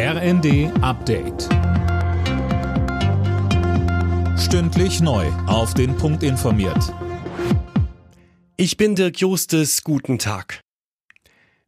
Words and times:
RND 0.00 0.70
Update. 0.80 1.48
Stündlich 4.38 5.00
neu. 5.00 5.26
Auf 5.48 5.74
den 5.74 5.96
Punkt 5.96 6.22
informiert. 6.22 6.94
Ich 8.56 8.76
bin 8.76 8.94
Dirk 8.94 9.18
Justes. 9.18 9.82
Guten 9.82 10.20
Tag. 10.20 10.60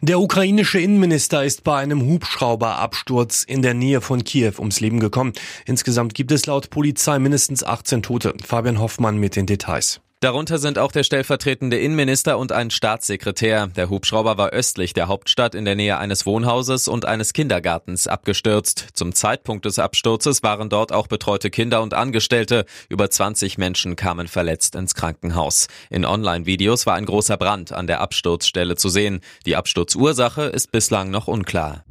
Der 0.01 0.21
ukrainische 0.21 0.79
Innenminister 0.79 1.43
ist 1.45 1.64
bei 1.64 1.79
einem 1.79 2.03
Hubschrauberabsturz 2.03 3.43
in 3.43 3.62
der 3.62 3.74
Nähe 3.74 4.01
von 4.01 4.22
Kiew 4.22 4.53
ums 4.60 4.78
Leben 4.78 5.01
gekommen. 5.01 5.33
Insgesamt 5.67 6.15
gibt 6.15 6.31
es 6.31 6.47
laut 6.47 6.71
Polizei 6.71 7.19
mindestens 7.19 7.65
18 7.65 8.04
Tote. 8.04 8.37
Fabian 8.44 8.78
Hoffmann 8.78 9.17
mit 9.17 9.35
den 9.35 9.47
Details. 9.47 10.01
Darunter 10.22 10.58
sind 10.58 10.78
auch 10.78 10.92
der 10.92 11.02
stellvertretende 11.02 11.78
Innenminister 11.78 12.37
und 12.37 12.52
ein 12.52 12.70
Staatssekretär. 12.70 13.69
Der 13.69 13.88
Hubschrauber 13.88 14.37
war 14.37 14.50
östlich 14.50 14.92
der 14.92 15.08
Hauptstadt 15.08 15.54
in 15.54 15.64
der 15.64 15.76
Nähe 15.76 15.96
eines 15.96 16.27
Wohnhauses 16.27 16.88
und 16.88 17.06
eines 17.06 17.32
Kindergartens 17.32 18.06
abgestürzt. 18.06 18.88
Zum 18.92 19.14
Zeitpunkt 19.14 19.64
des 19.64 19.78
Absturzes 19.78 20.42
waren 20.42 20.69
dort 20.69 20.92
auch 20.92 21.06
betreute 21.06 21.48
Kinder 21.48 21.80
und 21.80 21.95
Angestellte. 21.95 22.66
Über 22.91 23.09
20 23.09 23.56
Menschen 23.56 23.97
kamen 23.97 24.28
verletzt 24.28 24.75
ins 24.75 24.95
Krankenhaus. 24.95 25.69
In 25.88 26.05
Online-Videos 26.05 26.84
war 26.84 26.97
ein 26.97 27.06
großer 27.06 27.39
Brand 27.39 27.73
an 27.73 27.87
der 27.87 28.02
Absturzstelle 28.02 28.77
zu 28.77 28.91
sehen. 28.91 29.20
Die 29.47 29.56
Absturzursache 29.56 30.42
ist 30.42 30.70
bislang 30.70 31.11
noch 31.11 31.28
unklar. 31.28 31.87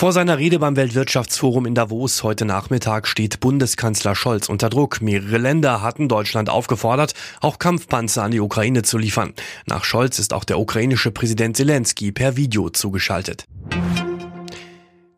Vor 0.00 0.12
seiner 0.12 0.38
Rede 0.38 0.58
beim 0.58 0.76
Weltwirtschaftsforum 0.76 1.66
in 1.66 1.74
Davos 1.74 2.22
heute 2.22 2.46
Nachmittag 2.46 3.06
steht 3.06 3.38
Bundeskanzler 3.40 4.14
Scholz 4.14 4.48
unter 4.48 4.70
Druck. 4.70 5.02
Mehrere 5.02 5.36
Länder 5.36 5.82
hatten 5.82 6.08
Deutschland 6.08 6.48
aufgefordert, 6.48 7.12
auch 7.42 7.58
Kampfpanzer 7.58 8.22
an 8.22 8.30
die 8.30 8.40
Ukraine 8.40 8.80
zu 8.80 8.96
liefern. 8.96 9.34
Nach 9.66 9.84
Scholz 9.84 10.18
ist 10.18 10.32
auch 10.32 10.44
der 10.44 10.58
ukrainische 10.58 11.10
Präsident 11.10 11.58
Zelensky 11.58 12.12
per 12.12 12.38
Video 12.38 12.70
zugeschaltet. 12.70 13.44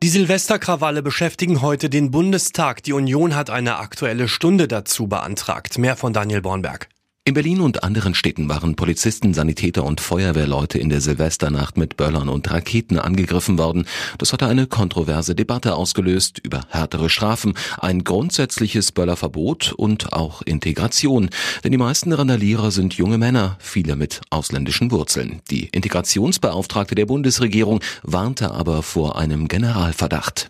Die 0.03 0.09
Silvesterkrawalle 0.09 1.05
beschäftigen 1.05 1.63
heute 1.63 1.89
den 1.89 2.11
Bundestag. 2.11 2.83
Die 2.83 2.93
Union 2.93 3.37
hat 3.37 3.51
eine 3.51 3.77
aktuelle 3.77 4.27
Stunde 4.27 4.67
dazu 4.67 5.07
beantragt. 5.07 5.79
Mehr 5.79 5.95
von 5.95 6.13
Daniel 6.13 6.43
Bornberg. 6.43 6.89
In 7.25 7.35
Berlin 7.35 7.61
und 7.61 7.85
anderen 7.85 8.17
Städten 8.17 8.49
waren 8.49 8.75
Polizisten, 8.75 9.33
Sanitäter 9.33 9.85
und 9.85 10.01
Feuerwehrleute 10.01 10.81
in 10.81 10.89
der 10.89 11.01
Silvesternacht 11.01 11.77
mit 11.77 11.97
Böllern 11.97 12.29
und 12.29 12.51
Raketen 12.51 12.99
angegriffen 12.99 13.59
worden. 13.59 13.87
Das 14.19 14.33
hatte 14.33 14.49
eine 14.49 14.67
kontroverse 14.67 15.37
Debatte 15.37 15.77
ausgelöst 15.77 16.41
über 16.43 16.63
härtere 16.71 17.09
Strafen, 17.09 17.55
ein 17.79 18.03
grundsätzliches 18.03 18.91
Böllerverbot 18.91 19.73
und 19.73 20.13
auch 20.13 20.43
Integration. 20.43 21.31
Denn 21.63 21.71
die 21.71 21.79
meisten 21.79 22.13
Randalierer 22.13 22.73
sind 22.73 22.95
junge 22.95 23.19
Männer, 23.19 23.57
viele 23.61 23.95
mit 23.95 24.21
ausländischen 24.31 24.91
Wurzeln. 24.91 25.43
Die 25.49 25.69
Integrationsbeauftragte 25.69 26.97
der 26.97 27.07
Bundesregierung 27.07 27.79
warnte 28.03 28.51
aber 28.51 28.83
vor 28.83 29.17
einem 29.17 29.47
Generalverdacht. 29.47 30.49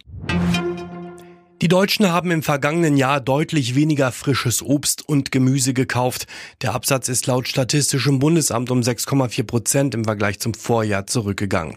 Die 1.62 1.68
Deutschen 1.68 2.10
haben 2.10 2.32
im 2.32 2.42
vergangenen 2.42 2.96
Jahr 2.96 3.20
deutlich 3.20 3.76
weniger 3.76 4.10
frisches 4.10 4.64
Obst 4.64 5.08
und 5.08 5.30
Gemüse 5.30 5.74
gekauft. 5.74 6.26
Der 6.60 6.74
Absatz 6.74 7.08
ist 7.08 7.28
laut 7.28 7.46
Statistischem 7.46 8.18
Bundesamt 8.18 8.72
um 8.72 8.80
6,4 8.80 9.44
Prozent 9.44 9.94
im 9.94 10.02
Vergleich 10.02 10.40
zum 10.40 10.54
Vorjahr 10.54 11.06
zurückgegangen. 11.06 11.76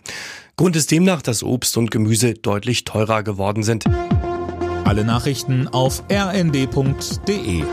Grund 0.58 0.75
ist 0.75 0.89
demnach, 0.89 1.22
dass 1.22 1.44
Obst 1.44 1.78
und 1.78 1.91
Gemüse 1.91 2.33
deutlich 2.33 2.83
teurer 2.83 3.22
geworden 3.22 3.61
sind. 3.61 3.86
Alle 4.86 5.06
Nachrichten 5.06 5.67
auf 5.67 6.02
rnd.de 6.11 7.63